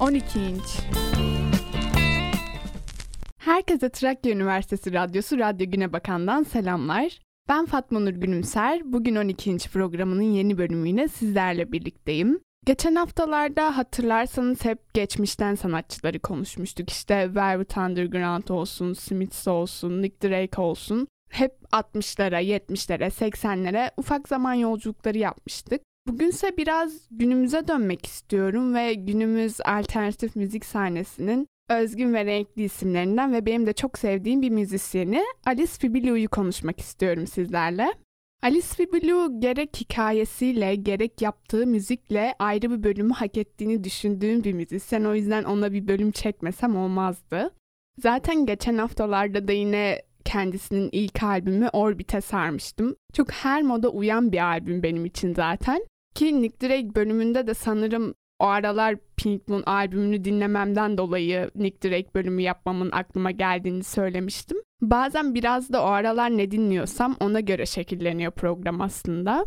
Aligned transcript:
12 0.00 0.40
inç. 0.40 0.78
Herkese 3.38 3.88
Trakya 3.88 4.32
Üniversitesi 4.32 4.92
Radyosu 4.92 5.38
Radyo 5.38 5.70
Güne 5.70 5.92
Bakan'dan 5.92 6.42
selamlar. 6.42 7.18
Ben 7.48 7.66
Fatma 7.66 8.00
Nur 8.00 8.10
Gülümser. 8.10 8.92
Bugün 8.92 9.16
12. 9.16 9.50
inç 9.50 9.70
programının 9.70 10.22
yeni 10.22 10.58
bölümüyle 10.58 11.08
sizlerle 11.08 11.72
birlikteyim. 11.72 12.40
Geçen 12.66 12.94
haftalarda 12.94 13.76
hatırlarsanız 13.76 14.64
hep 14.64 14.94
geçmişten 14.94 15.54
sanatçıları 15.54 16.18
konuşmuştuk. 16.18 16.90
İşte 16.90 17.34
Velvet 17.34 17.76
Underground 17.76 18.48
olsun, 18.48 18.92
Smiths 18.92 19.48
olsun, 19.48 20.02
Nick 20.02 20.28
Drake 20.28 20.60
olsun. 20.60 21.08
Hep 21.30 21.52
60'lara, 21.72 22.42
70'lere, 22.42 23.10
80'lere 23.10 23.90
ufak 23.96 24.28
zaman 24.28 24.54
yolculukları 24.54 25.18
yapmıştık. 25.18 25.82
Bugünse 26.06 26.56
biraz 26.56 27.08
günümüze 27.10 27.68
dönmek 27.68 28.06
istiyorum 28.06 28.74
ve 28.74 28.94
günümüz 28.94 29.60
alternatif 29.60 30.36
müzik 30.36 30.64
sahnesinin 30.64 31.48
özgün 31.70 32.14
ve 32.14 32.24
renkli 32.24 32.64
isimlerinden 32.64 33.32
ve 33.32 33.46
benim 33.46 33.66
de 33.66 33.72
çok 33.72 33.98
sevdiğim 33.98 34.42
bir 34.42 34.50
müzisyeni 34.50 35.24
Alice 35.46 35.72
Fibilu'yu 35.72 36.28
konuşmak 36.28 36.80
istiyorum 36.80 37.26
sizlerle. 37.26 37.92
Alice 38.42 38.66
Fibilu 38.66 39.40
gerek 39.40 39.76
hikayesiyle 39.80 40.74
gerek 40.74 41.22
yaptığı 41.22 41.66
müzikle 41.66 42.34
ayrı 42.38 42.70
bir 42.70 42.82
bölümü 42.82 43.12
hak 43.12 43.36
ettiğini 43.36 43.84
düşündüğüm 43.84 44.44
bir 44.44 44.52
müzisyen. 44.52 45.04
O 45.04 45.14
yüzden 45.14 45.44
ona 45.44 45.72
bir 45.72 45.88
bölüm 45.88 46.10
çekmesem 46.10 46.76
olmazdı. 46.76 47.54
Zaten 47.98 48.46
geçen 48.46 48.78
haftalarda 48.78 49.48
da 49.48 49.52
yine 49.52 50.02
kendisinin 50.24 50.88
ilk 50.92 51.22
albümü 51.22 51.68
Orbit'e 51.72 52.20
sarmıştım. 52.20 52.96
Çok 53.12 53.30
her 53.30 53.62
moda 53.62 53.88
uyan 53.88 54.32
bir 54.32 54.46
albüm 54.46 54.82
benim 54.82 55.04
için 55.04 55.34
zaten. 55.34 55.86
Ki 56.16 56.42
Nick 56.42 56.68
Drake 56.68 56.94
bölümünde 56.94 57.46
de 57.46 57.54
sanırım 57.54 58.14
o 58.38 58.46
aralar 58.46 58.96
Pink 59.16 59.48
Moon 59.48 59.62
albümünü 59.62 60.24
dinlememden 60.24 60.98
dolayı 60.98 61.50
Nick 61.54 61.88
Drake 61.88 62.14
bölümü 62.14 62.42
yapmamın 62.42 62.90
aklıma 62.92 63.30
geldiğini 63.30 63.84
söylemiştim. 63.84 64.58
Bazen 64.80 65.34
biraz 65.34 65.72
da 65.72 65.82
o 65.82 65.86
aralar 65.86 66.30
ne 66.30 66.50
dinliyorsam 66.50 67.16
ona 67.20 67.40
göre 67.40 67.66
şekilleniyor 67.66 68.32
program 68.32 68.80
aslında. 68.80 69.46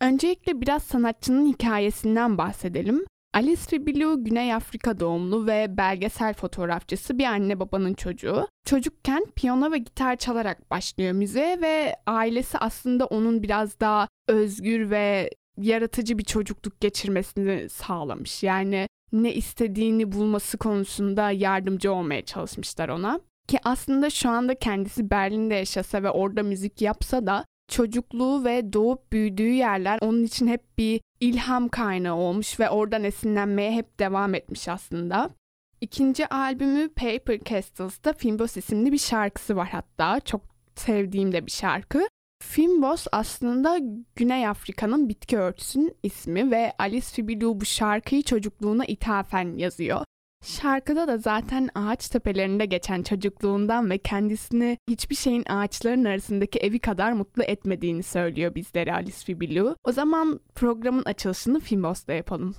Öncelikle 0.00 0.60
biraz 0.60 0.82
sanatçının 0.82 1.46
hikayesinden 1.46 2.38
bahsedelim. 2.38 3.04
Alice 3.34 3.62
Fibilu 3.62 4.24
Güney 4.24 4.54
Afrika 4.54 5.00
doğumlu 5.00 5.46
ve 5.46 5.76
belgesel 5.76 6.34
fotoğrafçısı 6.34 7.18
bir 7.18 7.24
anne 7.24 7.60
babanın 7.60 7.94
çocuğu. 7.94 8.48
Çocukken 8.66 9.24
piyano 9.36 9.72
ve 9.72 9.78
gitar 9.78 10.16
çalarak 10.16 10.70
başlıyor 10.70 11.12
müziğe 11.12 11.60
ve 11.60 11.96
ailesi 12.06 12.58
aslında 12.58 13.06
onun 13.06 13.42
biraz 13.42 13.80
daha 13.80 14.08
özgür 14.28 14.90
ve 14.90 15.30
yaratıcı 15.58 16.18
bir 16.18 16.24
çocukluk 16.24 16.80
geçirmesini 16.80 17.68
sağlamış. 17.68 18.42
Yani 18.42 18.88
ne 19.12 19.34
istediğini 19.34 20.12
bulması 20.12 20.58
konusunda 20.58 21.30
yardımcı 21.30 21.92
olmaya 21.92 22.24
çalışmışlar 22.24 22.88
ona. 22.88 23.20
Ki 23.48 23.58
aslında 23.64 24.10
şu 24.10 24.30
anda 24.30 24.54
kendisi 24.54 25.10
Berlin'de 25.10 25.54
yaşasa 25.54 26.02
ve 26.02 26.10
orada 26.10 26.42
müzik 26.42 26.80
yapsa 26.80 27.26
da 27.26 27.44
çocukluğu 27.68 28.44
ve 28.44 28.72
doğup 28.72 29.12
büyüdüğü 29.12 29.50
yerler 29.50 29.98
onun 30.02 30.24
için 30.24 30.46
hep 30.46 30.78
bir 30.78 31.00
ilham 31.20 31.68
kaynağı 31.68 32.16
olmuş 32.16 32.60
ve 32.60 32.70
oradan 32.70 33.04
esinlenmeye 33.04 33.72
hep 33.72 33.98
devam 34.00 34.34
etmiş 34.34 34.68
aslında. 34.68 35.30
İkinci 35.80 36.26
albümü 36.26 36.88
Paper 36.88 37.38
Castles'da 37.44 38.12
Fimbos 38.12 38.56
isimli 38.56 38.92
bir 38.92 38.98
şarkısı 38.98 39.56
var 39.56 39.68
hatta. 39.68 40.20
Çok 40.20 40.40
sevdiğim 40.76 41.32
de 41.32 41.46
bir 41.46 41.50
şarkı. 41.50 42.08
Fimbos 42.42 43.06
aslında 43.12 43.78
Güney 44.16 44.48
Afrika'nın 44.48 45.08
bitki 45.08 45.38
örtüsünün 45.38 45.96
ismi 46.02 46.50
ve 46.50 46.72
Alice 46.78 47.06
Fibilu 47.06 47.60
bu 47.60 47.64
şarkıyı 47.64 48.22
çocukluğuna 48.22 48.84
ithafen 48.84 49.56
yazıyor. 49.56 50.00
Şarkıda 50.44 51.08
da 51.08 51.18
zaten 51.18 51.68
ağaç 51.74 52.08
tepelerinde 52.08 52.66
geçen 52.66 53.02
çocukluğundan 53.02 53.90
ve 53.90 53.98
kendisini 53.98 54.78
hiçbir 54.90 55.14
şeyin 55.14 55.44
ağaçların 55.48 56.04
arasındaki 56.04 56.58
evi 56.58 56.78
kadar 56.78 57.12
mutlu 57.12 57.42
etmediğini 57.42 58.02
söylüyor 58.02 58.54
bizlere 58.54 58.92
Alice 58.92 59.24
Fibilu. 59.24 59.76
O 59.84 59.92
zaman 59.92 60.40
programın 60.54 61.02
açılışını 61.04 61.60
Fimbos'ta 61.60 62.12
yapalım. 62.12 62.54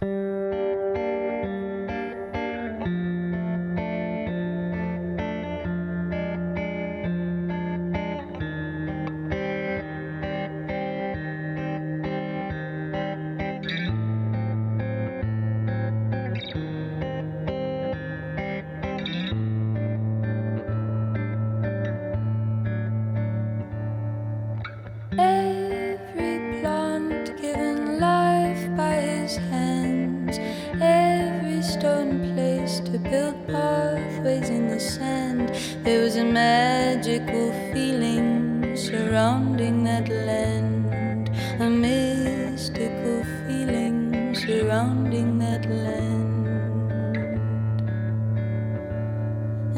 pathways 33.95 34.49
in 34.49 34.67
the 34.67 34.79
sand. 34.79 35.49
There 35.83 36.01
was 36.03 36.15
a 36.15 36.23
magical 36.23 37.51
feeling 37.71 38.75
surrounding 38.75 39.83
that 39.83 40.09
land, 40.09 41.29
a 41.59 41.69
mystical 41.69 43.23
feeling 43.45 44.33
surrounding 44.33 45.37
that 45.39 45.69
land. 45.69 46.47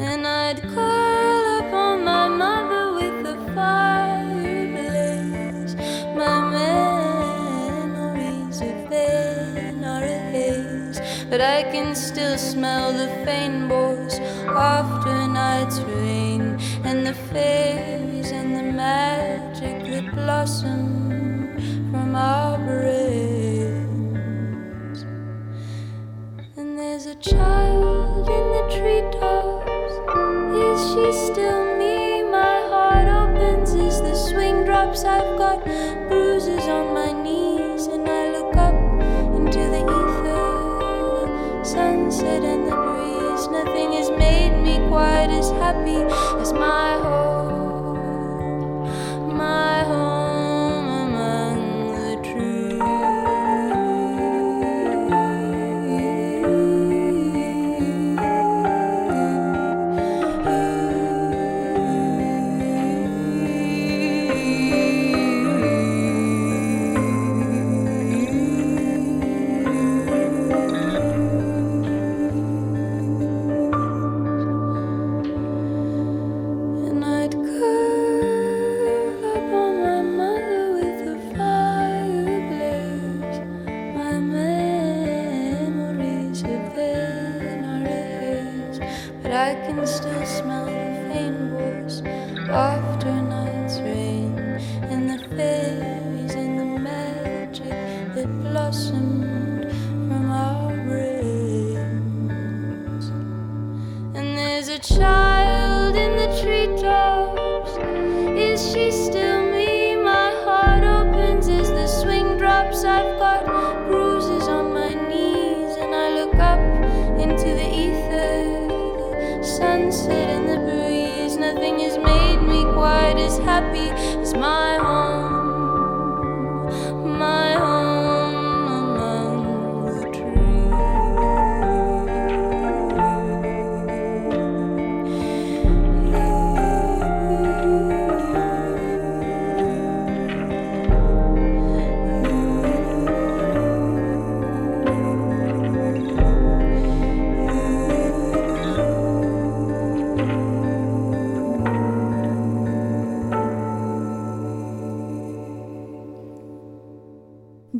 And 0.00 0.26
I'd 0.26 0.62
curl 0.62 1.44
up 1.58 1.72
on 1.72 2.04
my 2.04 2.28
mother 2.28 2.94
with 2.94 3.22
the 3.28 3.36
fire 3.54 4.66
blaze, 4.76 5.74
my 6.14 6.40
memories 7.76 8.60
of 8.60 8.90
then 8.90 9.84
are 9.84 10.04
a 10.04 10.18
haze, 10.32 11.00
but 11.28 11.40
I 11.40 11.62
can 11.64 11.94
still 11.94 12.38
smell 12.38 12.92
the 12.92 13.08
faint 13.24 13.68
boy 13.68 13.95
boys 14.06 14.20
after 14.48 15.28
night's 15.28 15.80
rain 15.80 16.58
and 16.84 17.06
the 17.06 17.14
fairies 17.14 18.30
and 18.30 18.54
the 18.56 18.62
magic 18.62 19.82
that 19.90 20.14
blossom 20.14 21.56
from 21.90 22.14
our 22.14 22.58
brains. 22.58 23.76
And 26.56 26.78
there's 26.78 27.06
a 27.06 27.14
child 27.16 28.28
in 28.28 28.44
the 28.56 28.64
treetops. 28.76 29.94
Is 30.56 30.80
she 30.90 31.32
still 31.32 31.76
me? 31.76 32.22
My 32.22 32.60
heart 32.70 33.08
opens 33.08 33.74
as 33.74 34.00
the 34.00 34.14
swing 34.14 34.64
drops. 34.64 35.04
I've 35.04 35.36
got 35.38 35.64
bruises 36.08 36.66
on 36.68 36.94
my 36.94 37.12
knees, 37.12 37.86
and 37.86 38.08
I 38.08 38.30
look 38.30 38.56
up 38.56 38.74
into 39.36 39.58
the 39.58 39.82
ether, 40.00 41.64
sunset 41.64 42.44
and 42.44 42.68
the. 42.68 42.95
Nothing 43.56 43.92
has 43.92 44.10
made 44.10 44.54
me 44.62 44.86
quite 44.88 45.30
as 45.30 45.50
happy 45.52 46.02
as 46.42 46.52
my 46.52 46.98
home, 47.00 47.15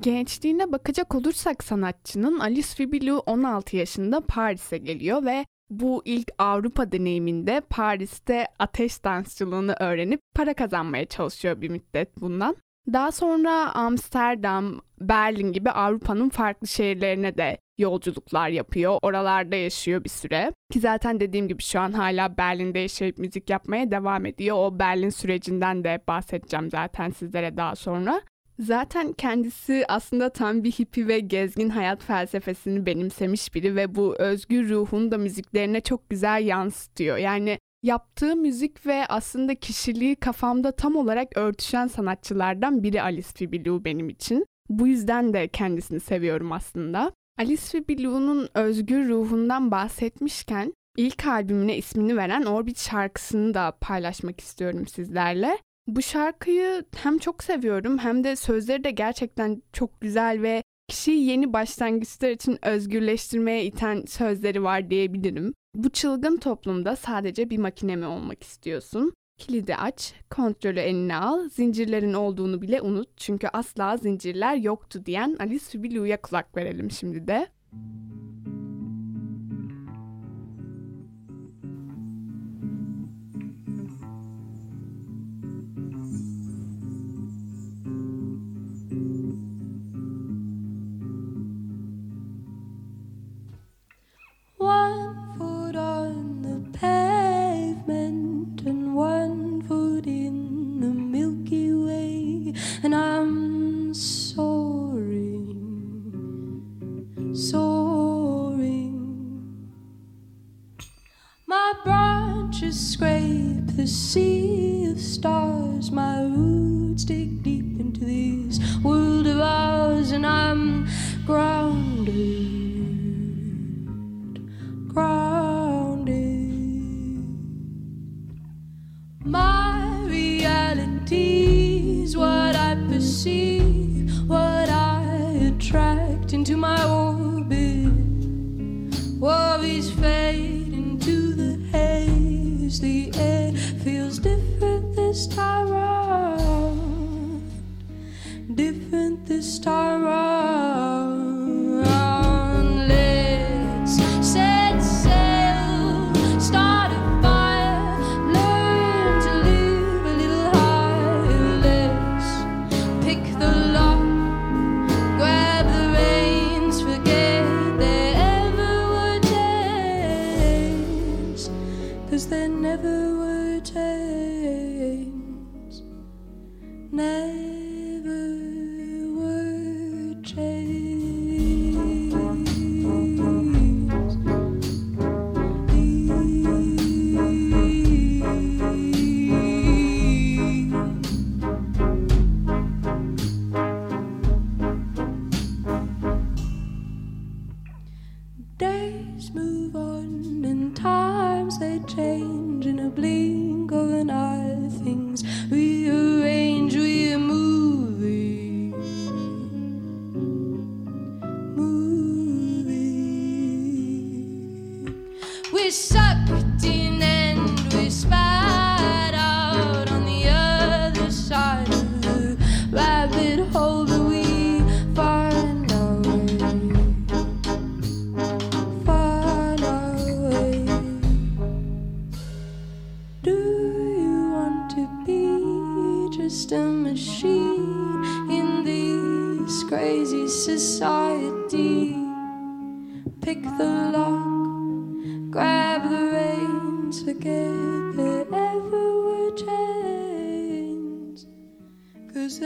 Gençliğine 0.02 0.72
bakacak 0.72 1.14
olursak 1.14 1.64
sanatçının 1.64 2.38
Alice 2.38 2.68
Fibilou 2.68 3.18
16 3.18 3.76
yaşında 3.76 4.20
Paris'e 4.20 4.78
geliyor 4.78 5.24
ve 5.24 5.46
bu 5.70 6.02
ilk 6.04 6.28
Avrupa 6.38 6.92
deneyiminde 6.92 7.60
Paris'te 7.70 8.46
ateş 8.58 9.04
dansçılığını 9.04 9.76
öğrenip 9.80 10.20
para 10.34 10.54
kazanmaya 10.54 11.06
çalışıyor 11.06 11.60
bir 11.60 11.70
müddet 11.70 12.20
bundan. 12.20 12.56
Daha 12.92 13.12
sonra 13.12 13.74
Amsterdam, 13.74 14.80
Berlin 15.00 15.52
gibi 15.52 15.70
Avrupa'nın 15.70 16.28
farklı 16.28 16.66
şehirlerine 16.66 17.36
de 17.38 17.58
yolculuklar 17.78 18.48
yapıyor. 18.48 18.98
Oralarda 19.02 19.56
yaşıyor 19.56 20.04
bir 20.04 20.10
süre. 20.10 20.52
Ki 20.72 20.80
zaten 20.80 21.20
dediğim 21.20 21.48
gibi 21.48 21.62
şu 21.62 21.80
an 21.80 21.92
hala 21.92 22.36
Berlin'de 22.36 22.78
yaşayıp 22.78 23.18
müzik 23.18 23.50
yapmaya 23.50 23.90
devam 23.90 24.26
ediyor. 24.26 24.56
O 24.58 24.78
Berlin 24.78 25.10
sürecinden 25.10 25.84
de 25.84 26.00
bahsedeceğim 26.08 26.70
zaten 26.70 27.10
sizlere 27.10 27.56
daha 27.56 27.76
sonra. 27.76 28.22
Zaten 28.58 29.12
kendisi 29.12 29.84
aslında 29.88 30.28
tam 30.30 30.64
bir 30.64 30.72
hippie 30.72 31.08
ve 31.08 31.20
gezgin 31.20 31.68
hayat 31.68 32.02
felsefesini 32.02 32.86
benimsemiş 32.86 33.54
biri 33.54 33.76
ve 33.76 33.94
bu 33.94 34.16
özgür 34.18 34.68
ruhunu 34.68 35.10
da 35.10 35.18
müziklerine 35.18 35.80
çok 35.80 36.10
güzel 36.10 36.46
yansıtıyor. 36.46 37.16
Yani 37.16 37.58
yaptığı 37.82 38.36
müzik 38.36 38.86
ve 38.86 39.06
aslında 39.06 39.54
kişiliği 39.54 40.16
kafamda 40.16 40.72
tam 40.72 40.96
olarak 40.96 41.36
örtüşen 41.36 41.86
sanatçılardan 41.86 42.82
biri 42.82 43.02
Alice 43.02 43.28
Fibilou 43.34 43.84
benim 43.84 44.08
için. 44.08 44.46
Bu 44.68 44.86
yüzden 44.86 45.32
de 45.32 45.48
kendisini 45.48 46.00
seviyorum 46.00 46.52
aslında. 46.52 47.12
Alice 47.38 47.62
Fibilou'nun 47.62 48.48
özgür 48.54 49.08
ruhundan 49.08 49.70
bahsetmişken 49.70 50.72
ilk 50.96 51.26
albümüne 51.26 51.76
ismini 51.76 52.16
veren 52.16 52.42
Orbit 52.42 52.78
şarkısını 52.78 53.54
da 53.54 53.76
paylaşmak 53.80 54.40
istiyorum 54.40 54.86
sizlerle. 54.86 55.58
Bu 55.86 56.02
şarkıyı 56.02 56.84
hem 56.96 57.18
çok 57.18 57.44
seviyorum 57.44 57.98
hem 57.98 58.24
de 58.24 58.36
sözleri 58.36 58.84
de 58.84 58.90
gerçekten 58.90 59.62
çok 59.72 60.00
güzel 60.00 60.42
ve 60.42 60.62
kişiyi 60.88 61.26
yeni 61.26 61.52
başlangıçlar 61.52 62.30
için 62.30 62.58
özgürleştirmeye 62.62 63.64
iten 63.64 64.04
sözleri 64.06 64.62
var 64.62 64.90
diyebilirim. 64.90 65.54
Bu 65.74 65.90
çılgın 65.90 66.36
toplumda 66.36 66.96
sadece 66.96 67.50
bir 67.50 67.58
makine 67.58 67.96
mi 67.96 68.06
olmak 68.06 68.42
istiyorsun? 68.42 69.12
Kilidi 69.38 69.76
aç, 69.76 70.14
kontrolü 70.30 70.80
eline 70.80 71.16
al, 71.16 71.48
zincirlerin 71.48 72.12
olduğunu 72.14 72.62
bile 72.62 72.82
unut 72.82 73.08
çünkü 73.16 73.48
asla 73.52 73.96
zincirler 73.96 74.56
yoktu 74.56 75.02
diyen 75.06 75.36
Alice 75.40 75.64
Fibilou'ya 75.64 76.20
kulak 76.20 76.56
verelim 76.56 76.90
şimdi 76.90 77.28
de. 77.28 77.46
One 77.72 78.35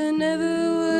I 0.00 0.10
never 0.12 0.76
would. 0.78 0.99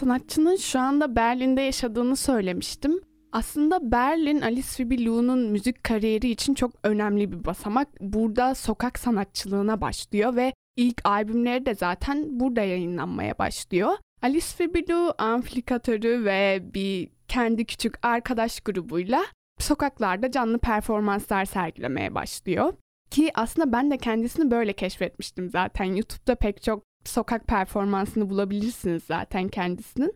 Sanatçının 0.00 0.56
şu 0.56 0.80
anda 0.80 1.16
Berlin'de 1.16 1.60
yaşadığını 1.60 2.16
söylemiştim. 2.16 3.00
Aslında 3.32 3.92
Berlin 3.92 4.40
Alice 4.40 4.68
Fibilou'nun 4.68 5.38
müzik 5.38 5.84
kariyeri 5.84 6.30
için 6.30 6.54
çok 6.54 6.70
önemli 6.84 7.32
bir 7.32 7.44
basamak. 7.44 7.88
Burada 8.00 8.54
sokak 8.54 8.98
sanatçılığına 8.98 9.80
başlıyor 9.80 10.36
ve 10.36 10.52
ilk 10.76 11.00
albümleri 11.04 11.66
de 11.66 11.74
zaten 11.74 12.40
burada 12.40 12.60
yayınlanmaya 12.60 13.38
başlıyor. 13.38 13.92
Alice 14.22 14.46
Fibilou 14.46 15.12
amplifikatörü 15.18 16.24
ve 16.24 16.62
bir 16.74 17.08
kendi 17.28 17.64
küçük 17.64 18.06
arkadaş 18.06 18.60
grubuyla 18.60 19.24
sokaklarda 19.58 20.30
canlı 20.30 20.58
performanslar 20.58 21.44
sergilemeye 21.44 22.14
başlıyor. 22.14 22.72
Ki 23.10 23.30
aslında 23.34 23.72
ben 23.72 23.90
de 23.90 23.98
kendisini 23.98 24.50
böyle 24.50 24.72
keşfetmiştim 24.72 25.50
zaten. 25.50 25.84
YouTube'da 25.84 26.34
pek 26.34 26.62
çok 26.62 26.87
sokak 27.04 27.46
performansını 27.46 28.30
bulabilirsiniz 28.30 29.02
zaten 29.04 29.48
kendisinin. 29.48 30.14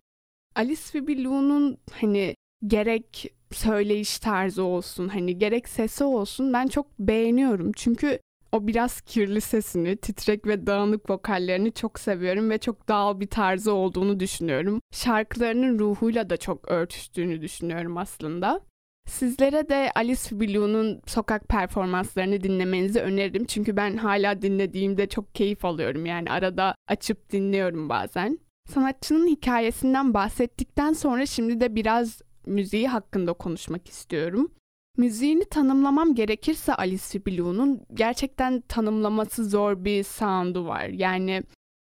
Alice 0.55 0.81
Fibilou'nun 0.81 1.77
hani 1.91 2.35
gerek 2.67 3.33
söyleyiş 3.51 4.19
tarzı 4.19 4.63
olsun 4.63 5.07
hani 5.07 5.37
gerek 5.37 5.69
sesi 5.69 6.03
olsun 6.03 6.53
ben 6.53 6.67
çok 6.67 6.99
beğeniyorum. 6.99 7.71
Çünkü 7.75 8.19
o 8.51 8.67
biraz 8.67 9.01
kirli 9.01 9.41
sesini, 9.41 9.97
titrek 9.97 10.47
ve 10.47 10.67
dağınık 10.67 11.09
vokallerini 11.09 11.73
çok 11.73 11.99
seviyorum 11.99 12.49
ve 12.49 12.57
çok 12.57 12.89
doğal 12.89 13.19
bir 13.19 13.27
tarzı 13.27 13.73
olduğunu 13.73 14.19
düşünüyorum. 14.19 14.81
Şarkılarının 14.91 15.79
ruhuyla 15.79 16.29
da 16.29 16.37
çok 16.37 16.71
örtüştüğünü 16.71 17.41
düşünüyorum 17.41 17.97
aslında. 17.97 18.61
Sizlere 19.05 19.69
de 19.69 19.91
Alice 19.95 20.21
Fibilou'nun 20.21 21.01
sokak 21.07 21.47
performanslarını 21.47 22.43
dinlemenizi 22.43 22.99
öneririm. 22.99 23.45
Çünkü 23.45 23.77
ben 23.77 23.97
hala 23.97 24.41
dinlediğimde 24.41 25.09
çok 25.09 25.35
keyif 25.35 25.65
alıyorum. 25.65 26.05
Yani 26.05 26.31
arada 26.31 26.75
açıp 26.87 27.31
dinliyorum 27.31 27.89
bazen. 27.89 28.39
Sanatçının 28.69 29.27
hikayesinden 29.27 30.13
bahsettikten 30.13 30.93
sonra 30.93 31.25
şimdi 31.25 31.59
de 31.59 31.75
biraz 31.75 32.21
müziği 32.45 32.87
hakkında 32.87 33.33
konuşmak 33.33 33.87
istiyorum. 33.89 34.51
Müziğini 34.97 35.45
tanımlamam 35.45 36.15
gerekirse 36.15 36.73
Alice 36.73 37.03
Fibilou'nun 37.03 37.81
gerçekten 37.93 38.61
tanımlaması 38.61 39.45
zor 39.49 39.85
bir 39.85 40.03
sound'u 40.03 40.65
var. 40.65 40.85
Yani 40.85 41.43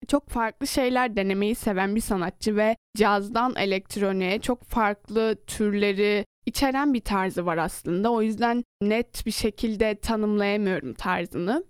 çok 0.08 0.30
farklı 0.30 0.68
şeyler 0.68 1.16
denemeyi 1.16 1.56
seven 1.56 1.96
bir 1.96 2.02
sanatçı 2.02 2.56
ve 2.56 2.76
cazdan 2.98 3.56
elektroniğe 3.56 4.42
çok 4.42 4.64
farklı 4.64 5.36
türleri 5.48 6.26
içeren 6.46 6.94
bir 6.94 7.02
tarzı 7.02 7.46
var 7.46 7.58
aslında. 7.58 8.12
O 8.12 8.22
yüzden 8.22 8.64
net 8.82 9.26
bir 9.26 9.32
şekilde 9.32 9.96
tanımlayamıyorum 9.96 10.94
tarzını. 10.94 11.64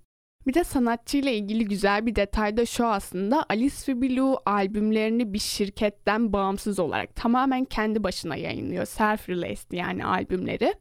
Bir 0.48 0.54
de 0.54 0.64
sanatçıyla 0.64 1.32
ilgili 1.32 1.66
güzel 1.66 2.06
bir 2.06 2.16
detay 2.16 2.58
da 2.58 2.66
şu 2.66 2.86
aslında 2.86 3.46
Alice 3.50 3.76
Fibilou 3.76 4.38
albümlerini 4.46 5.34
bir 5.34 5.40
şirketten 5.40 6.34
bağımsız 6.34 6.80
olarak 6.80 7.16
tamamen 7.16 7.66
kendi 7.66 8.04
başına 8.04 8.36
yayınlıyor. 8.36 8.86
Self-released 8.86 9.76
yani 9.76 10.06
albümleri. 10.06 10.74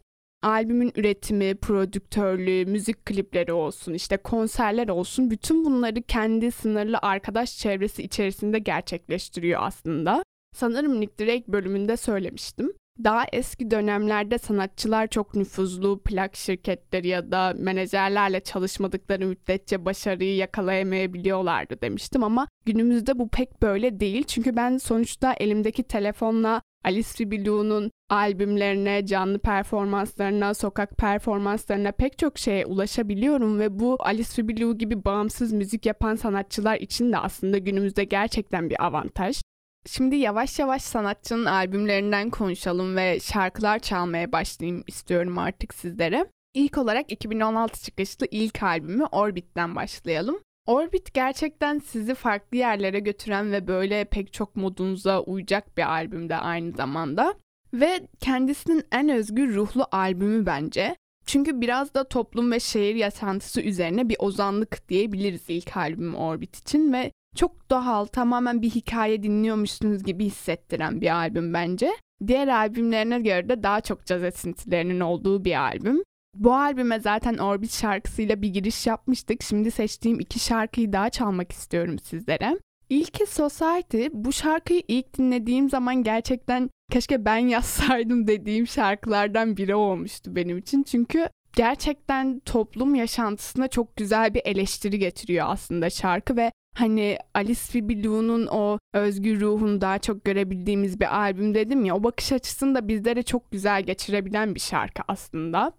Albümün 0.43 0.93
üretimi, 0.97 1.55
prodüktörlüğü, 1.55 2.67
müzik 2.67 3.07
klipleri 3.07 3.53
olsun, 3.53 3.95
işte 3.95 4.17
konserler 4.17 4.89
olsun 4.89 5.31
bütün 5.31 5.65
bunları 5.65 6.03
kendi 6.03 6.51
sınırlı 6.51 6.99
arkadaş 7.03 7.59
çevresi 7.59 8.03
içerisinde 8.03 8.59
gerçekleştiriyor 8.59 9.63
aslında. 9.63 10.25
Sanırım 10.57 11.01
Nick 11.01 11.25
Drake 11.25 11.45
bölümünde 11.49 11.97
söylemiştim. 11.97 12.73
Daha 13.05 13.25
eski 13.33 13.71
dönemlerde 13.71 14.39
sanatçılar 14.39 15.07
çok 15.07 15.35
nüfuzlu 15.35 16.03
plak 16.03 16.37
şirketleri 16.37 17.09
ya 17.09 17.31
da 17.33 17.55
menajerlerle 17.59 18.41
çalışmadıkları 18.41 19.27
müddetçe 19.27 19.85
başarıyı 19.85 20.37
yakalayamayabiliyorlardı 20.37 21.81
demiştim 21.81 22.25
ama 22.25 22.49
günümüzde 22.67 23.19
bu 23.19 23.29
pek 23.29 23.63
böyle 23.63 24.01
değil. 24.01 24.25
Çünkü 24.25 24.57
ben 24.57 24.79
sonuçta 24.79 25.33
elimdeki 25.33 25.83
telefonla 25.83 26.63
Alice 26.85 27.09
Fibilou'nun 27.09 27.91
albümlerine, 28.11 29.07
canlı 29.07 29.39
performanslarına, 29.39 30.55
sokak 30.55 30.97
performanslarına 30.97 31.93
pek 31.93 32.19
çok 32.19 32.39
şeye 32.39 32.67
ulaşabiliyorum 32.67 33.61
ve 33.61 33.79
bu 33.79 33.97
Alice 34.01 34.33
Fibilou 34.33 34.79
gibi 34.79 35.05
bağımsız 35.05 35.53
müzik 35.53 35.87
yapan 35.87 36.15
sanatçılar 36.15 36.77
için 36.77 37.13
de 37.13 37.19
aslında 37.19 37.59
günümüzde 37.59 38.05
gerçekten 38.05 38.71
bir 38.71 38.85
avantaj. 38.85 39.41
Şimdi 39.87 40.17
yavaş 40.17 40.59
yavaş 40.59 40.83
sanatçının 40.83 41.45
albümlerinden 41.45 42.31
konuşalım 42.31 42.97
ve 42.97 43.21
şarkılar 43.21 43.79
çalmaya 43.79 44.33
başlayayım 44.33 44.85
istiyorum 44.87 45.39
artık 45.39 45.75
sizlere. 45.75 46.27
İlk 46.55 46.79
olarak 46.79 47.13
2016 47.13 47.83
çıkışlı 47.83 48.27
ilk 48.31 48.63
albümü 48.63 49.05
Orbit'ten 49.13 49.77
başlayalım. 49.77 50.41
Orbit 50.67 51.15
gerçekten 51.15 51.79
sizi 51.79 52.15
farklı 52.15 52.57
yerlere 52.57 53.01
götüren 53.01 53.53
ve 53.53 53.67
böyle 53.67 54.05
pek 54.05 54.33
çok 54.33 54.57
modunuza 54.57 55.21
uyacak 55.21 55.77
bir 55.77 55.91
albümde 55.93 56.37
aynı 56.37 56.73
zamanda. 56.73 57.35
Ve 57.75 58.09
kendisinin 58.21 58.85
en 58.93 59.09
özgür 59.09 59.55
ruhlu 59.55 59.87
albümü 59.93 60.47
bence. 60.47 60.97
Çünkü 61.27 61.61
biraz 61.61 61.95
da 61.95 62.09
toplum 62.09 62.53
ve 62.53 62.61
şehir 62.61 62.95
yaşantısı 62.95 63.61
üzerine 63.61 64.09
bir 64.09 64.17
ozanlık 64.19 64.89
diyebiliriz 64.89 65.45
ilk 65.49 65.77
albüm 65.77 66.15
Orbit 66.15 66.57
için 66.57 66.93
ve 66.93 67.13
çok 67.35 67.71
doğal, 67.71 68.05
tamamen 68.05 68.63
bir 68.63 68.71
hikaye 68.71 69.23
dinliyormuşsunuz 69.23 70.05
gibi 70.05 70.25
hissettiren 70.25 71.01
bir 71.01 71.15
albüm 71.15 71.55
bence. 71.55 71.91
Diğer 72.27 72.49
albümlerine 72.49 73.21
göre 73.21 73.49
de 73.49 73.63
daha 73.63 73.81
çok 73.81 74.07
caz 74.07 74.25
esintilerinin 74.25 75.01
olduğu 75.01 75.45
bir 75.45 75.61
albüm. 75.61 76.03
Bu 76.35 76.55
albüme 76.55 77.01
zaten 77.01 77.39
Orbit 77.39 77.73
şarkısıyla 77.73 78.43
bir 78.43 78.49
giriş 78.49 78.87
yapmıştık. 78.87 79.43
Şimdi 79.43 79.71
seçtiğim 79.71 80.21
iki 80.21 80.39
şarkıyı 80.39 80.93
daha 80.93 81.11
çalmak 81.11 81.53
istiyorum 81.53 81.99
sizlere. 81.99 82.59
İlki 82.89 83.27
Society. 83.27 84.07
Bu 84.13 84.33
şarkıyı 84.33 84.83
ilk 84.89 85.19
dinlediğim 85.19 85.71
zaman 85.71 86.03
gerçekten 86.03 86.71
keşke 86.91 87.25
ben 87.25 87.39
yazsaydım 87.49 88.27
dediğim 88.27 88.67
şarkılardan 88.67 89.57
biri 89.57 89.75
olmuştu 89.75 90.37
benim 90.37 90.59
için. 90.59 90.83
Çünkü 90.83 91.29
gerçekten 91.57 92.41
toplum 92.41 92.95
yaşantısına 92.95 93.69
çok 93.69 93.97
güzel 93.97 94.35
bir 94.35 94.43
eleştiri 94.45 94.99
getiriyor 94.99 95.47
aslında 95.49 95.91
şarkı 95.91 96.37
ve 96.37 96.53
hani 96.75 97.19
Alice 97.35 97.61
Fibilou'nun 97.61 98.47
o 98.47 98.79
özgür 98.93 99.41
ruhunu 99.41 99.81
daha 99.81 99.99
çok 99.99 100.25
görebildiğimiz 100.25 101.01
bir 101.01 101.17
albüm 101.17 101.55
dedim 101.55 101.85
ya 101.85 101.97
o 101.97 102.05
bakış 102.05 102.33
açısını 102.33 102.75
da 102.75 102.89
bizlere 102.89 103.23
çok 103.23 103.51
güzel 103.51 103.83
geçirebilen 103.83 104.55
bir 104.55 104.61
şarkı 104.61 105.03
aslında. 105.09 105.73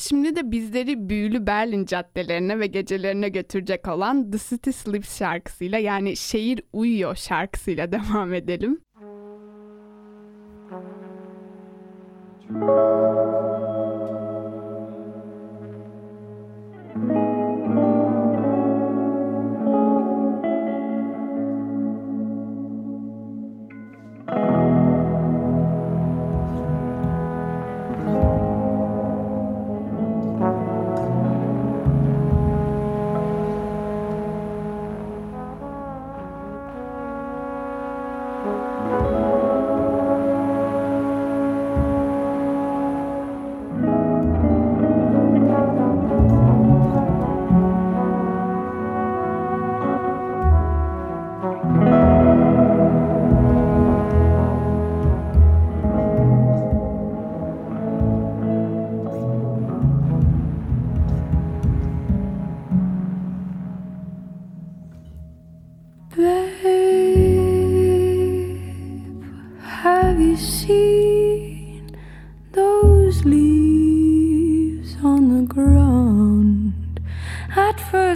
Şimdi 0.00 0.36
de 0.36 0.50
bizleri 0.50 1.08
büyülü 1.08 1.46
Berlin 1.46 1.84
caddelerine 1.84 2.58
ve 2.58 2.66
gecelerine 2.66 3.28
götürecek 3.28 3.88
olan 3.88 4.30
The 4.30 4.38
City 4.38 4.70
Sleeps 4.70 5.18
şarkısıyla 5.18 5.78
yani 5.78 6.16
Şehir 6.16 6.62
Uyuyor 6.72 7.16
şarkısıyla 7.16 7.92
devam 7.92 8.34
edelim. 8.34 8.80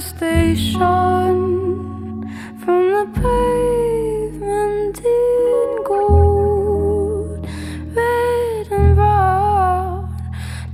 station 0.05 1.33
from 2.63 2.83
the 2.97 3.07
pavement 3.23 4.99
in 4.99 5.69
gold, 5.85 7.41
red 7.97 8.67
and 8.71 8.95
brown. 8.97 10.05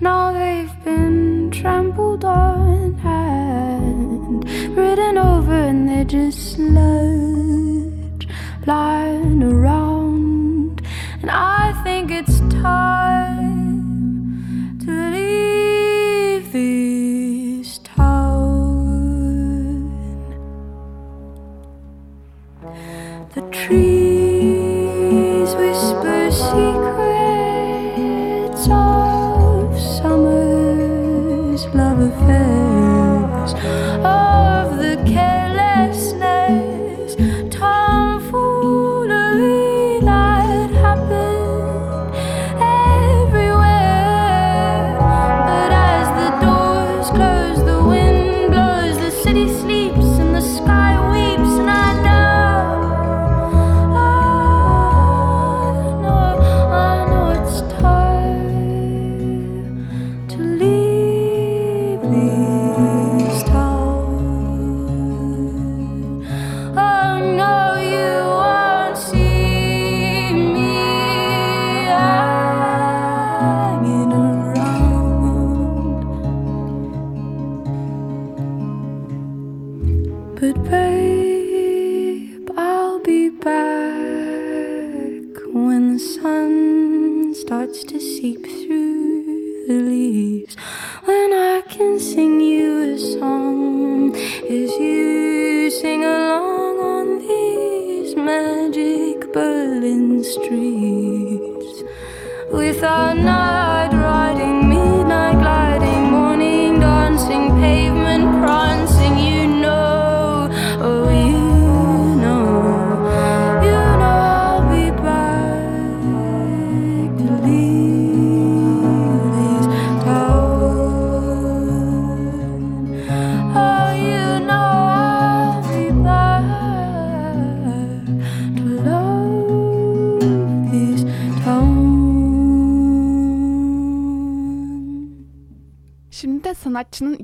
Now 0.00 0.32
they've 0.32 0.76
been 0.84 1.50
trampled 1.52 2.24
on 2.24 2.98
and 3.04 4.44
ridden 4.76 5.16
over, 5.18 5.54
and 5.70 5.88
they 5.88 6.04
just 6.04 6.39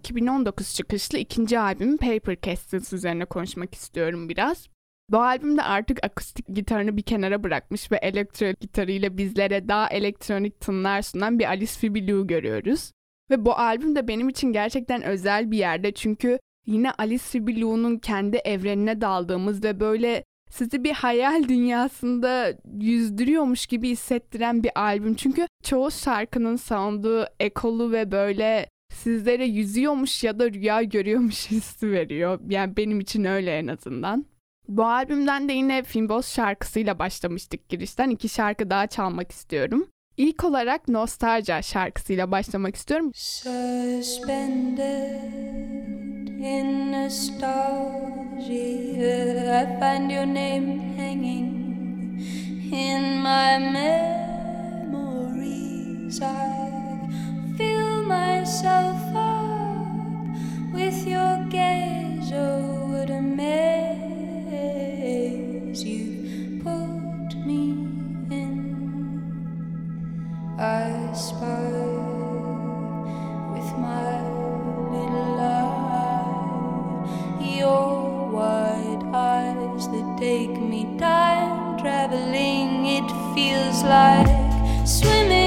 2019 0.07 0.75
çıkışlı 0.75 1.19
ikinci 1.19 1.59
albümü 1.59 1.97
Paper 1.97 2.37
Castles 2.43 2.93
üzerine 2.93 3.25
konuşmak 3.25 3.75
istiyorum 3.75 4.29
biraz. 4.29 4.69
Bu 5.11 5.19
albümde 5.19 5.63
artık 5.63 6.05
akustik 6.05 6.47
gitarını 6.55 6.97
bir 6.97 7.03
kenara 7.03 7.43
bırakmış 7.43 7.93
ve 7.93 7.97
elektro 7.97 8.47
gitarıyla 8.61 9.19
bizlere 9.19 9.69
daha 9.69 9.89
elektronik 9.89 10.61
tınlar 10.61 11.03
sunan 11.03 11.39
bir 11.39 11.45
Alice 11.45 11.73
Fibilou 11.73 12.27
görüyoruz. 12.27 12.93
Ve 13.31 13.45
bu 13.45 13.55
albüm 13.55 13.97
de 13.97 14.09
benim 14.09 14.29
için 14.29 14.53
gerçekten 14.53 15.03
özel 15.03 15.51
bir 15.51 15.59
yerde 15.59 15.93
çünkü 15.93 16.39
yine 16.67 16.91
Alice 16.91 17.25
Fibilou'nun 17.25 17.99
kendi 17.99 18.37
evrenine 18.37 19.01
daldığımız 19.01 19.65
ve 19.65 19.81
böyle 19.81 20.25
sizi 20.51 20.85
bir 20.85 20.93
hayal 20.93 21.49
dünyasında 21.49 22.55
yüzdürüyormuş 22.81 23.67
gibi 23.67 23.89
hissettiren 23.89 24.63
bir 24.63 24.71
albüm. 24.81 25.15
Çünkü 25.15 25.47
çoğu 25.65 25.91
şarkının 25.91 26.57
sound'u 26.57 27.25
ekolu 27.41 27.93
ve 27.93 28.13
böyle 28.13 28.69
sizlere 28.97 29.47
yüzüyormuş 29.47 30.25
ya 30.25 30.39
da 30.39 30.51
rüya 30.53 30.83
görüyormuş 30.83 31.51
hissi 31.51 31.91
veriyor. 31.93 32.41
Yani 32.49 32.77
benim 32.77 33.01
için 33.01 33.25
öyle 33.25 33.59
en 33.59 33.67
azından. 33.67 34.27
Bu 34.69 34.85
albümden 34.85 35.49
de 35.49 35.53
yine 35.53 35.83
Finboz 35.83 36.27
şarkısıyla 36.27 36.99
başlamıştık 36.99 37.69
girişten. 37.69 38.11
İki 38.11 38.29
şarkı 38.29 38.71
daha 38.71 38.87
çalmak 38.87 39.33
istiyorum. 39.33 39.89
İlk 40.17 40.45
olarak 40.45 40.89
Nostalgia 40.89 41.63
şarkısıyla 41.63 42.31
başlamak 42.31 42.77
istiyorum. 42.77 43.11
Suspended 43.15 44.79
in 46.29 46.93
nostalgia, 46.93 48.47
I 49.63 49.67
find 49.81 50.11
your 50.11 50.27
name 50.27 50.97
hanging 50.97 51.57
in 52.73 53.03
my 53.23 53.59
memories. 53.73 54.97
I 56.23 56.66
myself 58.07 59.01
up 59.15 60.73
with 60.73 61.07
your 61.07 61.45
gaze, 61.51 62.31
oh, 62.33 62.87
what 62.91 63.11
a 63.11 63.21
maze 63.21 63.45
you 65.85 66.61
put 66.63 67.37
me 67.45 67.73
in. 68.31 68.55
I 70.59 71.13
spy 71.13 71.71
with 73.53 73.71
my 73.79 74.23
little 74.93 75.41
eye 75.41 75.77
your 77.41 78.31
wide 78.31 79.05
eyes 79.15 79.89
that 79.89 80.17
take 80.19 80.61
me 80.61 80.97
time 80.99 81.79
traveling. 81.79 82.87
It 82.87 83.09
feels 83.35 83.83
like 83.83 84.27
swimming, 84.87 84.87
swimming 84.87 85.46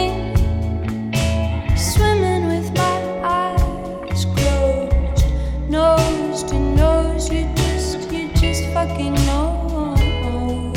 know. 8.87 10.73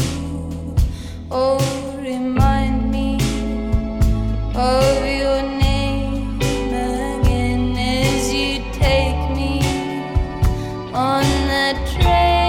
Oh, 1.31 1.97
remind 1.99 2.91
me 2.91 3.15
of 4.55 5.07
your 5.07 5.43
name 5.43 6.41
again 6.41 7.77
as 7.77 8.33
you 8.33 8.59
take 8.73 9.37
me 9.37 9.61
on 10.93 11.23
that 11.49 11.77
train 11.95 12.42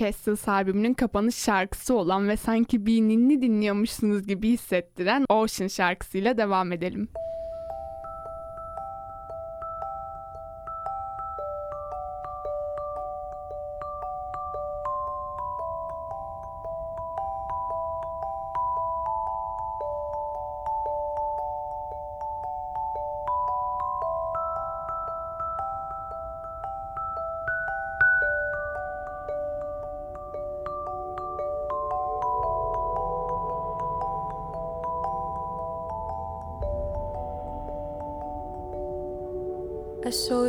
Castles 0.00 0.48
albümünün 0.48 0.94
kapanış 0.94 1.34
şarkısı 1.34 1.94
olan 1.94 2.28
ve 2.28 2.36
sanki 2.36 2.86
bir 2.86 3.00
ninni 3.00 3.42
dinliyormuşsunuz 3.42 4.26
gibi 4.26 4.48
hissettiren 4.48 5.24
Ocean 5.28 5.68
şarkısıyla 5.68 6.38
devam 6.38 6.72
edelim. 6.72 7.08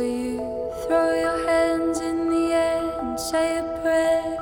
you 0.02 0.38
throw 0.86 1.14
your 1.14 1.46
hands 1.46 2.00
in 2.00 2.28
the 2.28 2.52
air 2.52 3.00
and 3.00 3.18
say 3.18 3.58
a 3.58 3.62
prayer. 3.82 4.38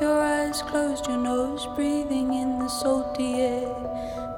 Your 0.00 0.20
eyes 0.20 0.62
closed, 0.62 1.06
your 1.06 1.18
nose 1.18 1.66
breathing 1.76 2.32
in 2.34 2.58
the 2.58 2.68
salty 2.68 3.34
air. 3.34 3.68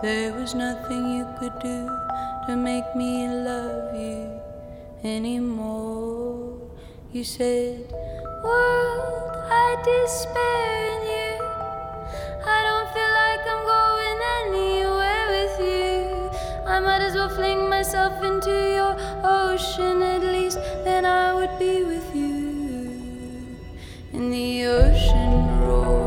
There 0.03 0.33
was 0.33 0.55
nothing 0.55 1.17
you 1.17 1.27
could 1.39 1.57
do 1.61 1.89
to 2.47 2.57
make 2.57 2.89
me 2.97 3.29
love 3.29 3.95
you 3.95 4.41
anymore. 5.05 6.59
You 7.13 7.25
said, 7.25 7.93
World, 8.43 9.37
I 9.51 9.69
despair 9.85 10.71
in 10.93 11.03
you. 11.15 11.35
I 12.45 12.59
don't 12.69 12.89
feel 12.95 13.13
like 13.23 13.43
I'm 13.53 13.65
going 13.77 14.21
anywhere 14.41 15.27
with 15.37 15.57
you. 15.61 16.67
I 16.67 16.81
might 16.81 17.03
as 17.03 17.15
well 17.15 17.29
fling 17.29 17.69
myself 17.69 18.25
into 18.25 18.51
your 18.51 18.97
ocean 19.23 20.12
then 20.93 21.07
I 21.07 21.33
would 21.33 21.59
be 21.59 21.85
with 21.85 22.15
you 22.15 23.57
in 24.13 24.31
the 24.31 24.67
ocean 24.67 25.61
road, 25.61 26.02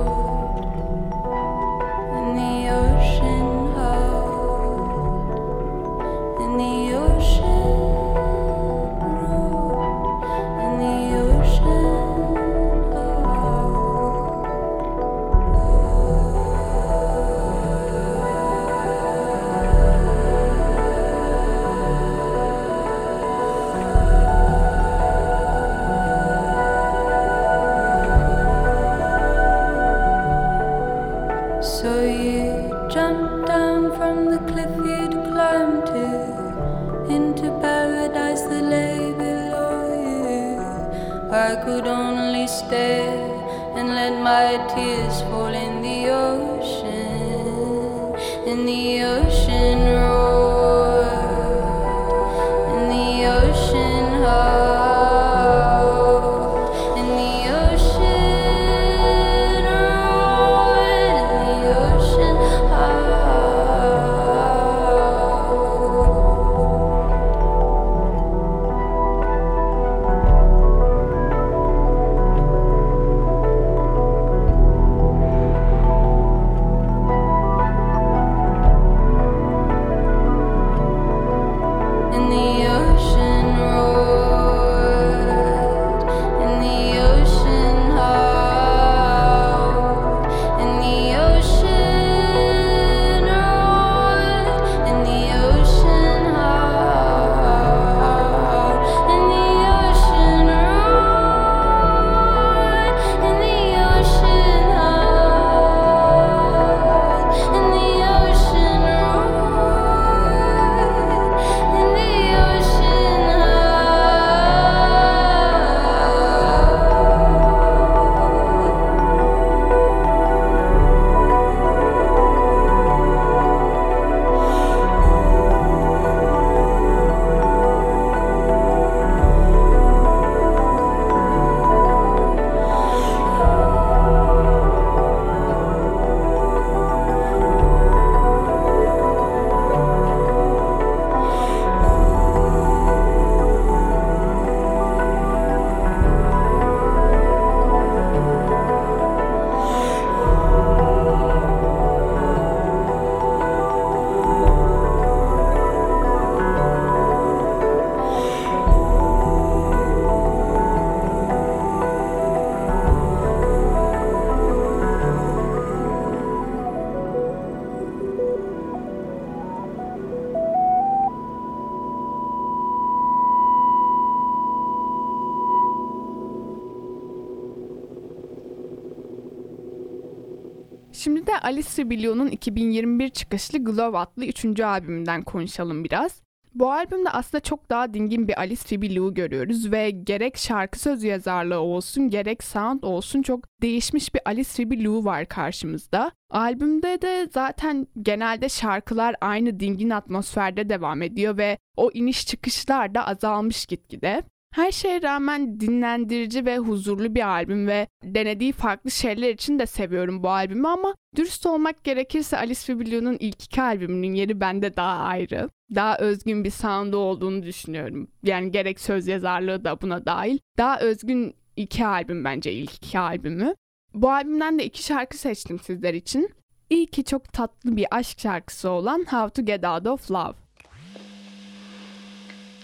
Rebellion'un 181.79 182.27
2021 182.27 183.09
çıkışlı 183.09 183.59
Glow 183.59 183.97
adlı 183.97 184.25
3. 184.25 184.59
albümünden 184.59 185.21
konuşalım 185.21 185.83
biraz. 185.83 186.25
Bu 186.55 186.71
albümde 186.71 187.09
aslında 187.09 187.41
çok 187.41 187.69
daha 187.69 187.93
dingin 187.93 188.27
bir 188.27 188.39
Alice 188.39 188.61
Rebellion'u 188.71 189.13
görüyoruz 189.13 189.71
ve 189.71 189.89
gerek 189.89 190.37
şarkı 190.37 190.79
söz 190.79 191.03
yazarlığı 191.03 191.59
olsun 191.59 192.09
gerek 192.09 192.43
sound 192.43 192.83
olsun 192.83 193.21
çok 193.21 193.61
değişmiş 193.61 194.13
bir 194.13 194.21
Alice 194.25 194.49
Rebellion'u 194.63 195.05
var 195.05 195.25
karşımızda. 195.25 196.11
Albümde 196.29 197.01
de 197.01 197.29
zaten 197.33 197.87
genelde 198.01 198.49
şarkılar 198.49 199.15
aynı 199.21 199.59
dingin 199.59 199.89
atmosferde 199.89 200.69
devam 200.69 201.01
ediyor 201.01 201.37
ve 201.37 201.57
o 201.77 201.91
iniş 201.93 202.27
çıkışlar 202.27 202.95
da 202.95 203.07
azalmış 203.07 203.65
gitgide. 203.65 204.23
Her 204.55 204.71
şeye 204.71 205.01
rağmen 205.01 205.59
dinlendirici 205.59 206.45
ve 206.45 206.57
huzurlu 206.57 207.15
bir 207.15 207.27
albüm 207.27 207.67
ve 207.67 207.87
denediği 208.03 208.51
farklı 208.51 208.91
şeyler 208.91 209.29
için 209.29 209.59
de 209.59 209.65
seviyorum 209.65 210.23
bu 210.23 210.29
albümü 210.29 210.67
ama 210.67 210.95
dürüst 211.15 211.45
olmak 211.45 211.83
gerekirse 211.83 212.37
Alice 212.37 212.73
Rebellion'un 212.73 213.17
ilk 213.19 213.43
iki 213.43 213.61
albümünün 213.61 214.13
yeri 214.13 214.39
bende 214.39 214.75
daha 214.75 215.03
ayrı. 215.03 215.49
Daha 215.75 215.97
özgün 215.97 216.43
bir 216.43 216.49
sound'u 216.49 216.97
olduğunu 216.97 217.43
düşünüyorum. 217.43 218.07
Yani 218.23 218.51
gerek 218.51 218.79
söz 218.79 219.07
yazarlığı 219.07 219.63
da 219.63 219.81
buna 219.81 220.05
dahil. 220.05 220.37
Daha 220.57 220.79
özgün 220.79 221.35
iki 221.55 221.85
albüm 221.85 222.23
bence 222.23 222.53
ilk 222.53 222.75
iki 222.75 222.99
albümü. 222.99 223.55
Bu 223.93 224.11
albümden 224.11 224.59
de 224.59 224.65
iki 224.65 224.83
şarkı 224.83 225.17
seçtim 225.17 225.59
sizler 225.59 225.93
için. 225.93 226.29
İlki 226.69 227.03
çok 227.03 227.33
tatlı 227.33 227.77
bir 227.77 227.87
aşk 227.91 228.19
şarkısı 228.19 228.69
olan 228.69 229.05
How 229.09 229.29
to 229.29 229.45
Get 229.45 229.65
Out 229.65 229.87
of 229.87 230.11
Love. 230.11 230.44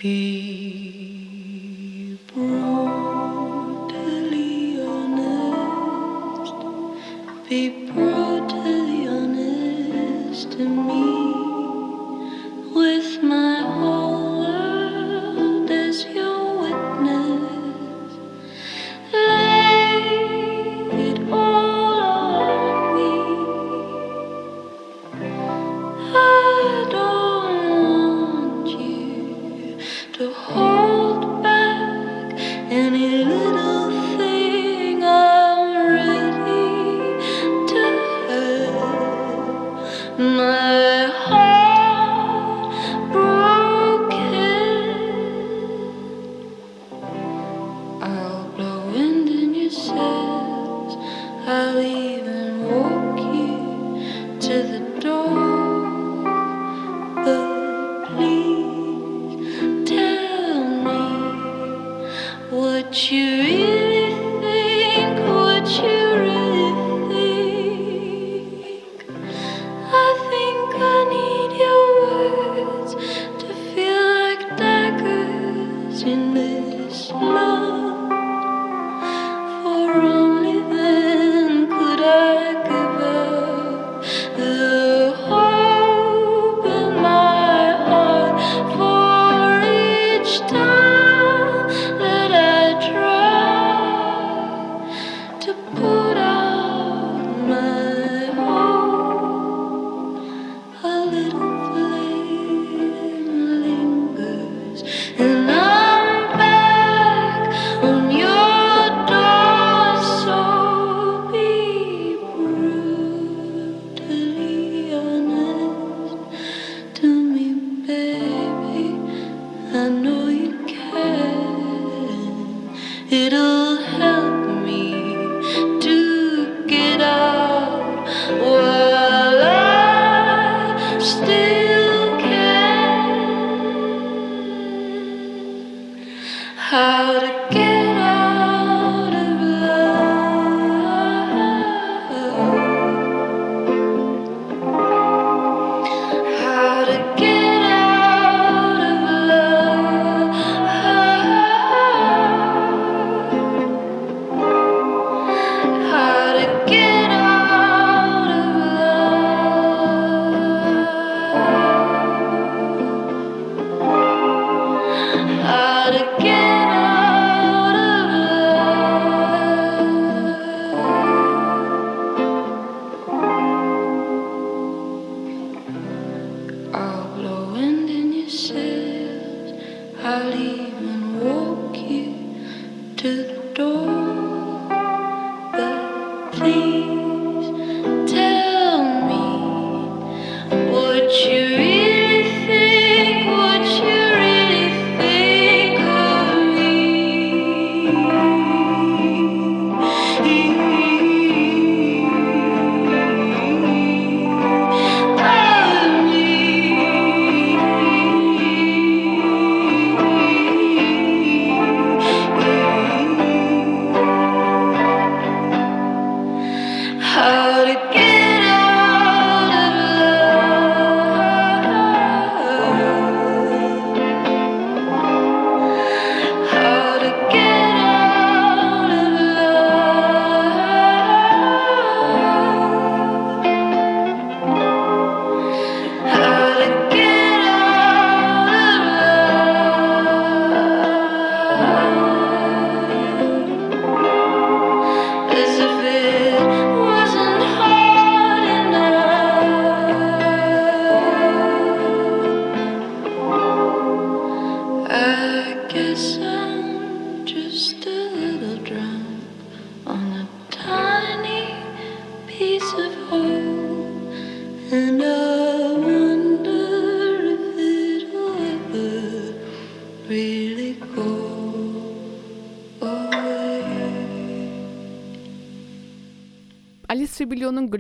Be 0.01 0.07
brutally 2.33 2.81
honest. 4.81 6.57
Be 7.47 7.61
brutally 7.85 9.07
honest 9.07 10.57
me. 10.57 11.05
With 12.73 13.21
my 13.21 13.61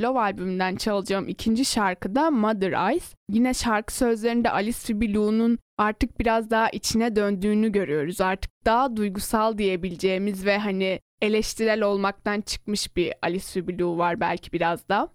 Love 0.01 0.19
albümünden 0.19 0.75
çalacağım 0.75 1.27
ikinci 1.27 1.65
şarkı 1.65 2.15
da 2.15 2.31
Mother 2.31 2.89
Eyes. 2.89 3.15
Yine 3.29 3.53
şarkı 3.53 3.93
sözlerinde 3.93 4.49
Alice 4.51 4.77
Fibilu'nun 4.77 5.59
artık 5.77 6.19
biraz 6.19 6.49
daha 6.49 6.69
içine 6.69 7.15
döndüğünü 7.15 7.71
görüyoruz. 7.71 8.21
Artık 8.21 8.51
daha 8.65 8.95
duygusal 8.95 9.57
diyebileceğimiz 9.57 10.45
ve 10.45 10.57
hani 10.57 10.99
eleştirel 11.21 11.81
olmaktan 11.81 12.41
çıkmış 12.41 12.95
bir 12.95 13.13
Alice 13.21 13.45
Fibilu 13.45 13.97
var 13.97 14.19
belki 14.19 14.51
biraz 14.51 14.89
da. 14.89 15.09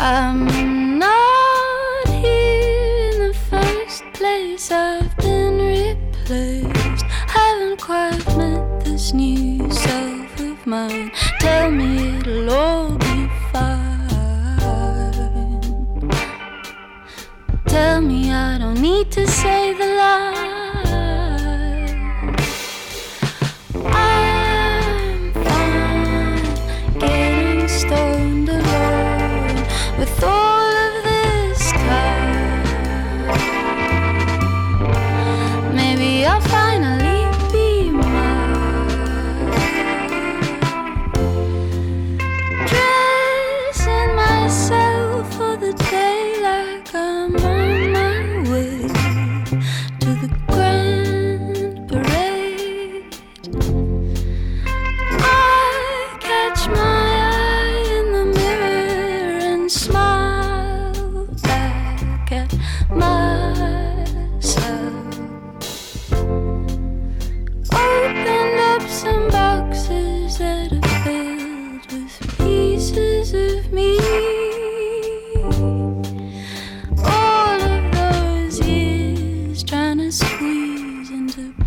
I'm 0.00 0.46
not 1.00 2.06
here 2.06 3.10
in 3.10 3.18
the 3.18 3.34
first 3.50 4.04
place. 4.12 4.70
I've 4.70 5.16
been 5.16 5.58
replaced. 5.58 7.04
Haven't 7.26 7.80
quite 7.80 8.24
met 8.36 8.84
this 8.84 9.12
new 9.12 9.68
self 9.72 10.38
of 10.38 10.64
mine. 10.64 11.10
Tell 11.40 11.72
me 11.72 12.16
it'll 12.16 12.48
all 12.48 12.90
be 12.96 13.28
fine. 13.52 14.08
Tell 17.66 18.00
me 18.00 18.32
I 18.32 18.58
don't 18.58 18.80
need 18.80 19.10
to 19.10 19.26
say 19.26 19.67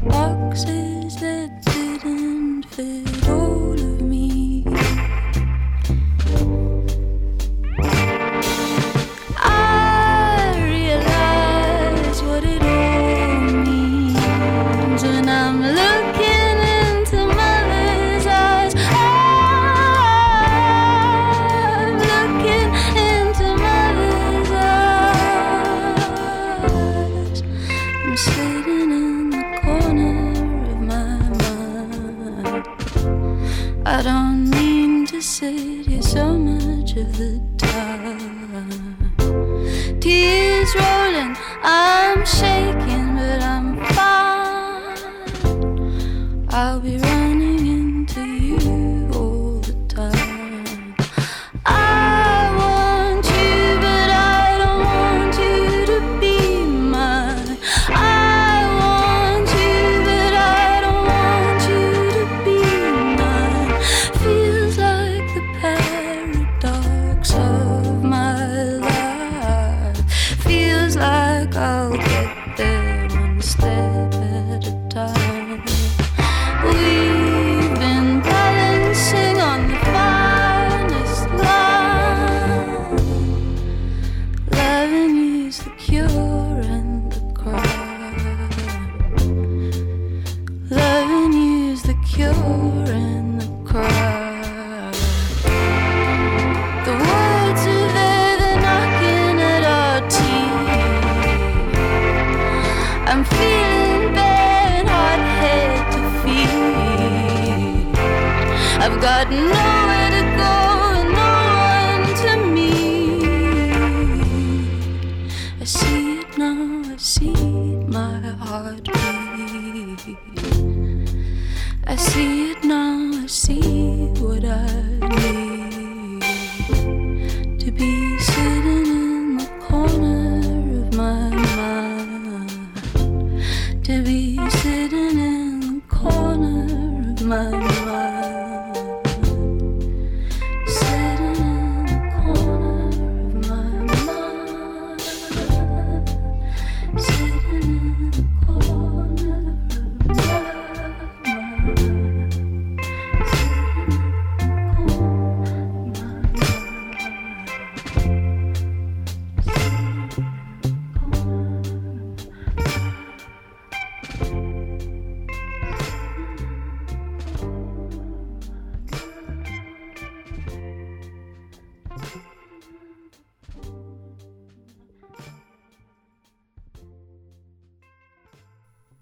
boxes 0.03 1.15
that 1.17 1.49
didn't 1.65 2.63
fit. 2.65 3.20
the 85.59 85.69
cure. 85.71 86.40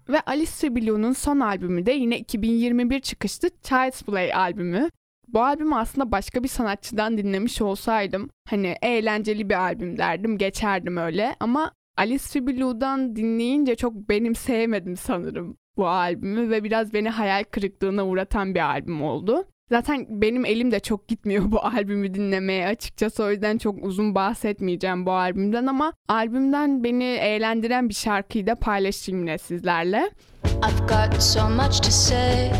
Ve 0.08 0.20
Alice 0.20 0.50
Fibilu'nun 0.50 1.12
son 1.12 1.40
albümü 1.40 1.86
de 1.86 1.92
yine 1.92 2.18
2021 2.18 3.00
çıkışlı 3.00 3.50
Child's 3.62 4.02
Play 4.02 4.34
albümü. 4.34 4.90
Bu 5.28 5.42
albümü 5.42 5.74
aslında 5.74 6.12
başka 6.12 6.42
bir 6.42 6.48
sanatçıdan 6.48 7.18
dinlemiş 7.18 7.62
olsaydım 7.62 8.30
hani 8.48 8.76
eğlenceli 8.82 9.48
bir 9.48 9.54
albüm 9.54 9.98
derdim 9.98 10.38
geçerdim 10.38 10.96
öyle 10.96 11.36
ama 11.40 11.72
Alice 11.96 12.24
Fibilu'dan 12.24 13.16
dinleyince 13.16 13.76
çok 13.76 13.94
benim 13.94 14.34
sevmedim 14.34 14.96
sanırım 14.96 15.56
bu 15.76 15.88
albümü 15.88 16.50
ve 16.50 16.64
biraz 16.64 16.92
beni 16.92 17.08
hayal 17.08 17.44
kırıklığına 17.44 18.06
uğratan 18.06 18.54
bir 18.54 18.70
albüm 18.70 19.02
oldu. 19.02 19.44
Zaten 19.70 20.06
benim 20.08 20.44
elim 20.44 20.70
de 20.70 20.80
çok 20.80 21.08
gitmiyor 21.08 21.44
bu 21.50 21.64
albümü 21.64 22.14
dinlemeye 22.14 22.66
açıkçası 22.66 23.24
o 23.24 23.30
yüzden 23.30 23.58
çok 23.58 23.84
uzun 23.84 24.14
bahsetmeyeceğim 24.14 25.06
bu 25.06 25.12
albümden 25.12 25.66
ama 25.66 25.92
albümden 26.08 26.84
beni 26.84 27.04
eğlendiren 27.04 27.88
bir 27.88 27.94
şarkıyı 27.94 28.46
da 28.46 28.54
paylaşayım 28.54 29.20
yine 29.20 29.38
sizlerle. 29.38 30.10
I've 30.44 30.80
got 30.80 31.22
so 31.22 31.50
much 31.50 31.82
to 31.82 31.90
say 31.90 32.50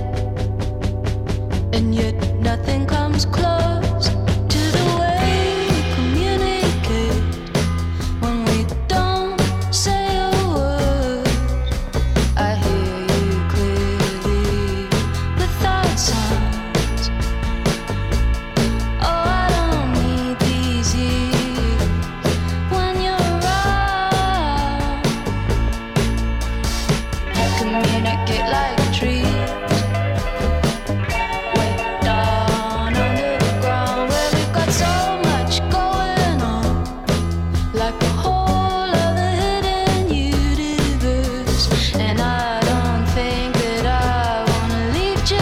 and 1.74 1.94
yet 1.94 2.14
nothing 2.44 2.90
comes 2.90 3.24
close 3.24 3.89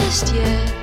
znaleźć. 0.09 0.78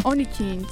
12 0.04 0.44
inç 0.44 0.70